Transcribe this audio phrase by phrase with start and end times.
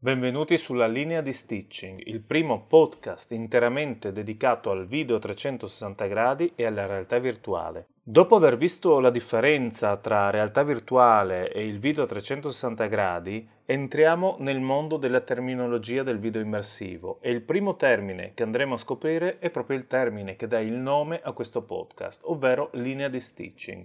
[0.00, 6.66] Benvenuti sulla linea di Stitching, il primo podcast interamente dedicato al video 360 gradi e
[6.66, 7.88] alla realtà virtuale.
[8.00, 14.60] Dopo aver visto la differenza tra realtà virtuale e il video 360 gradi, entriamo nel
[14.60, 19.50] mondo della terminologia del video immersivo e il primo termine che andremo a scoprire è
[19.50, 23.84] proprio il termine che dà il nome a questo podcast, ovvero linea di stitching.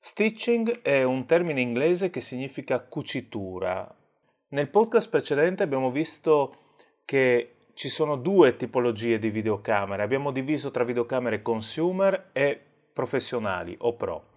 [0.00, 3.94] Stitching è un termine inglese che significa cucitura,
[4.50, 6.56] nel podcast precedente abbiamo visto
[7.04, 10.02] che ci sono due tipologie di videocamere.
[10.02, 12.60] Abbiamo diviso tra videocamere consumer e
[12.92, 14.29] professionali o pro.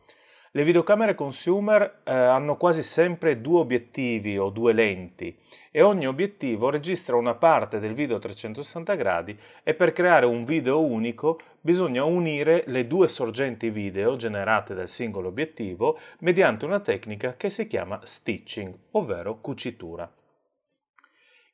[0.56, 5.36] Le videocamere consumer eh, hanno quasi sempre due obiettivi o due lenti
[5.72, 10.46] e ogni obiettivo registra una parte del video a 360 gradi e per creare un
[10.46, 17.36] video unico bisogna unire le due sorgenti video generate dal singolo obiettivo mediante una tecnica
[17.36, 20.08] che si chiama stitching, ovvero cucitura.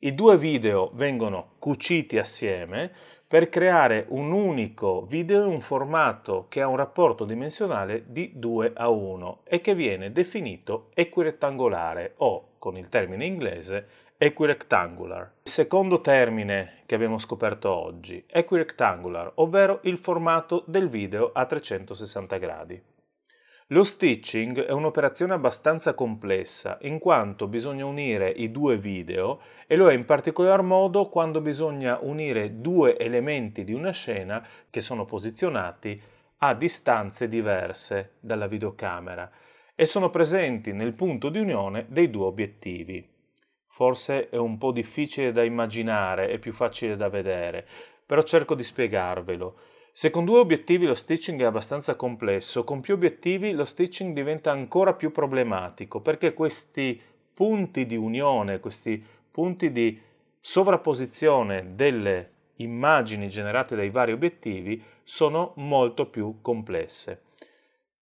[0.02, 2.92] I due video vengono cuciti assieme
[3.30, 8.72] per creare un unico video in un formato che ha un rapporto dimensionale di 2
[8.74, 13.86] a 1 e che viene definito equirettangolare o, con il termine inglese,
[14.18, 15.34] equirectangular.
[15.44, 22.38] Il secondo termine che abbiamo scoperto oggi, equirectangular, ovvero il formato del video a 360
[22.38, 22.82] gradi.
[23.72, 29.92] Lo stitching è un'operazione abbastanza complessa in quanto bisogna unire i due video e lo
[29.92, 36.02] è in particolar modo quando bisogna unire due elementi di una scena che sono posizionati
[36.38, 39.30] a distanze diverse dalla videocamera
[39.76, 43.08] e sono presenti nel punto di unione dei due obiettivi.
[43.68, 47.68] Forse è un po' difficile da immaginare e più facile da vedere,
[48.04, 49.56] però cerco di spiegarvelo.
[50.00, 54.50] Se con due obiettivi lo stitching è abbastanza complesso, con più obiettivi lo stitching diventa
[54.50, 56.98] ancora più problematico perché questi
[57.34, 60.00] punti di unione, questi punti di
[60.40, 67.24] sovrapposizione delle immagini generate dai vari obiettivi sono molto più complesse.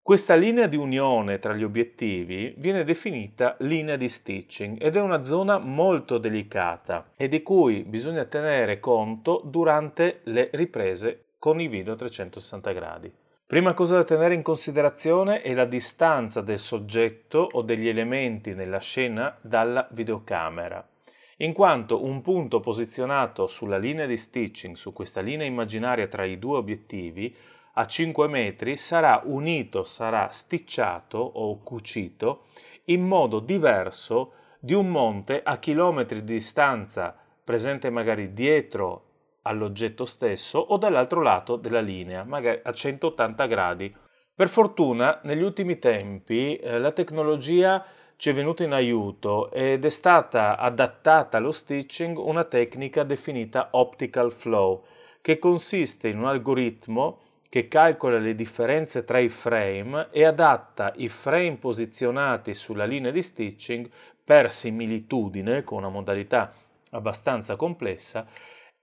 [0.03, 5.23] Questa linea di unione tra gli obiettivi viene definita linea di stitching ed è una
[5.23, 11.95] zona molto delicata e di cui bisogna tenere conto durante le riprese con i video
[11.95, 13.13] 360 gradi.
[13.47, 18.79] Prima cosa da tenere in considerazione è la distanza del soggetto o degli elementi nella
[18.79, 20.89] scena dalla videocamera,
[21.37, 26.39] in quanto un punto posizionato sulla linea di stitching, su questa linea immaginaria tra i
[26.39, 27.37] due obiettivi,
[27.75, 32.45] a 5 metri sarà unito, sarà sticciato o cucito
[32.85, 39.04] in modo diverso di un monte a chilometri di distanza presente magari dietro
[39.45, 43.95] all'oggetto stesso o dall'altro lato della linea, magari a 180 gradi.
[44.35, 47.85] Per fortuna, negli ultimi tempi eh, la tecnologia
[48.17, 54.33] ci è venuta in aiuto ed è stata adattata allo stitching una tecnica definita optical
[54.33, 54.85] flow,
[55.21, 61.09] che consiste in un algoritmo che calcola le differenze tra i frame e adatta i
[61.09, 63.89] frame posizionati sulla linea di stitching
[64.25, 66.53] per similitudine, con una modalità
[66.91, 68.27] abbastanza complessa,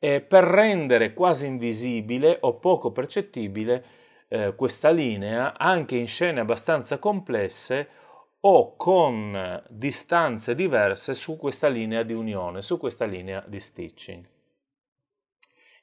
[0.04, 3.86] eh, per rendere quasi invisibile o poco percettibile
[4.30, 7.88] eh, questa linea anche in scene abbastanza complesse
[8.40, 14.28] o con distanze diverse su questa linea di unione, su questa linea di stitching.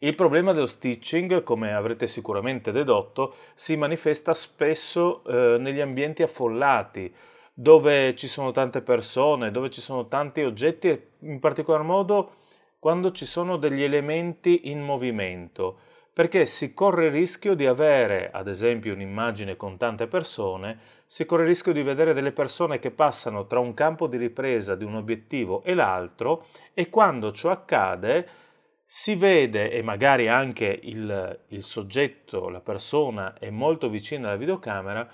[0.01, 7.15] Il problema dello stitching, come avrete sicuramente dedotto, si manifesta spesso eh, negli ambienti affollati,
[7.55, 12.33] dove ci sono tante persone, dove ci sono tanti oggetti e in particolar modo
[12.79, 15.79] quando ci sono degli elementi in movimento,
[16.13, 21.43] perché si corre il rischio di avere, ad esempio, un'immagine con tante persone si corre
[21.43, 24.97] il rischio di vedere delle persone che passano tra un campo di ripresa di un
[24.97, 28.29] obiettivo e l'altro e quando ciò accade
[28.85, 35.09] si vede e magari anche il, il soggetto, la persona è molto vicina alla videocamera,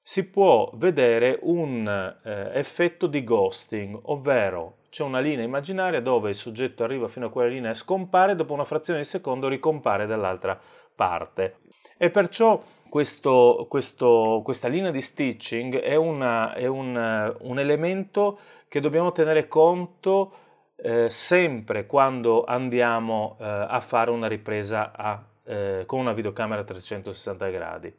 [0.00, 1.86] si può vedere un
[2.22, 7.28] eh, effetto di ghosting, ovvero c'è una linea immaginaria dove il soggetto arriva fino a
[7.28, 10.56] quella linea e scompare, dopo una frazione di secondo ricompare dall'altra
[10.94, 11.56] parte.
[11.98, 18.38] E perciò questo, questo, questa linea di stitching è, una, è un, un, elemento
[18.68, 20.32] che dobbiamo tenere conto
[20.76, 26.64] eh, sempre quando andiamo eh, a fare una ripresa a, eh, con una videocamera a
[26.64, 27.92] 360 gradi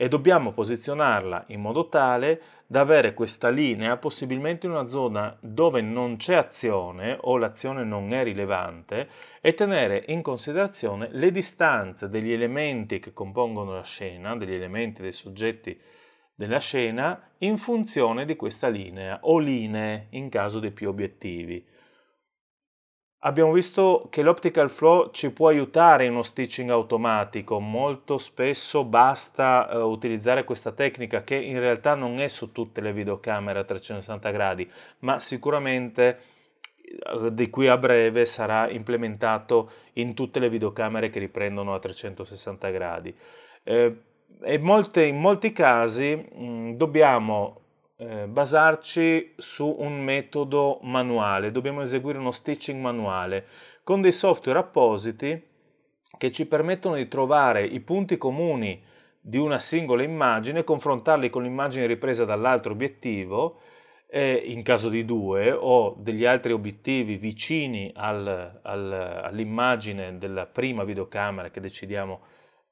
[0.00, 5.80] e dobbiamo posizionarla in modo tale da avere questa linea possibilmente in una zona dove
[5.80, 9.08] non c'è azione o l'azione non è rilevante
[9.40, 15.10] e tenere in considerazione le distanze degli elementi che compongono la scena, degli elementi dei
[15.10, 15.76] soggetti
[16.32, 21.66] della scena in funzione di questa linea o linee in caso di più obiettivi.
[23.22, 29.68] Abbiamo visto che l'optical flow ci può aiutare in uno stitching automatico, molto spesso basta
[29.72, 34.30] uh, utilizzare questa tecnica che in realtà non è su tutte le videocamere a 360
[34.30, 34.70] gradi,
[35.00, 36.18] ma sicuramente
[37.12, 42.70] uh, di qui a breve sarà implementato in tutte le videocamere che riprendono a 360
[42.70, 43.12] gradi.
[43.64, 43.96] Eh,
[44.42, 47.62] e molte, in molti casi mh, dobbiamo
[48.00, 53.46] eh, basarci su un metodo manuale, dobbiamo eseguire uno stitching manuale
[53.82, 55.42] con dei software appositi
[56.16, 58.80] che ci permettono di trovare i punti comuni
[59.20, 63.60] di una singola immagine, confrontarli con l'immagine ripresa dall'altro obiettivo,
[64.06, 68.92] eh, in caso di due, o degli altri obiettivi vicini al, al,
[69.24, 72.20] all'immagine della prima videocamera che decidiamo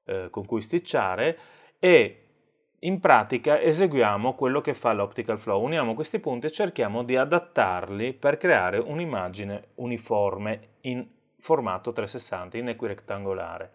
[0.05, 1.39] eh, con cui stitchare,
[1.79, 2.26] e
[2.87, 8.13] in pratica eseguiamo quello che fa l'optical flow, uniamo questi punti e cerchiamo di adattarli
[8.13, 11.05] per creare un'immagine uniforme in
[11.39, 13.73] formato 360, in equirettangolare.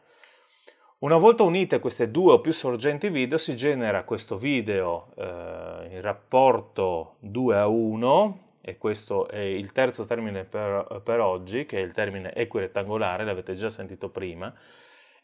[0.99, 6.01] Una volta unite queste due o più sorgenti video si genera questo video eh, in
[6.01, 11.81] rapporto 2 a 1 e questo è il terzo termine per, per oggi che è
[11.81, 14.53] il termine equirettangolare, l'avete già sentito prima,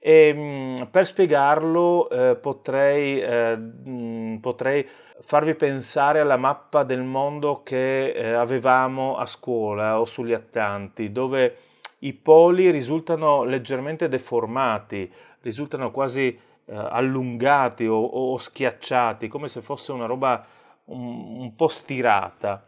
[0.08, 4.88] e, ehm, per spiegarlo eh, potrei, eh, mh, potrei,
[5.20, 11.58] farvi pensare alla mappa del mondo che eh, avevamo a scuola o sugli attanti, dove
[12.00, 15.12] i poli risultano leggermente deformati,
[15.42, 16.40] risultano quasi eh,
[16.74, 20.46] allungati o, o, schiacciati, come se fosse una roba
[20.86, 22.64] un, un po' stirata.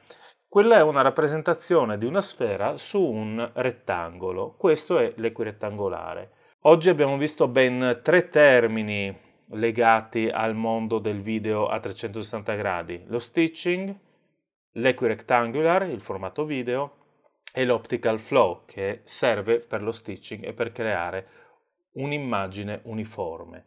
[0.46, 6.32] Quella è una rappresentazione di una sfera su un rettangolo, questo è l'equirettangolare.
[6.64, 9.18] Oggi abbiamo visto ben tre termini
[9.52, 13.96] legati al mondo del video a 360 gradi, lo stitching,
[14.74, 16.96] l'equirectangular, il formato video,
[17.54, 21.28] e l'optical flow che serve per lo stitching e per creare
[21.94, 23.64] un'immagine uniforme.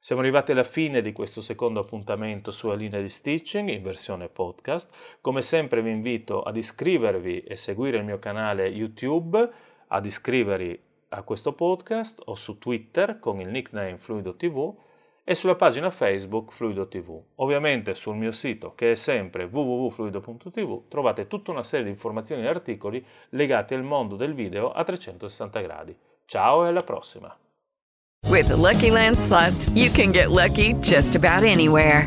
[0.00, 4.90] Siamo arrivati alla fine di questo secondo appuntamento sulla linea di stitching in versione podcast.
[5.20, 9.48] Come sempre vi invito ad iscrivervi e seguire il mio canale YouTube,
[9.86, 14.74] ad iscrivervi a questo podcast o su Twitter con il nickname Fluido TV
[15.24, 17.20] e sulla pagina Facebook Fluido TV.
[17.36, 22.48] Ovviamente sul mio sito che è sempre www.fluido.tv trovate tutta una serie di informazioni e
[22.48, 25.96] articoli legati al mondo del video a 360 gradi.
[26.24, 27.36] Ciao e alla prossima!
[28.28, 32.06] With the Lucky Land slots, you can get lucky just about anywhere.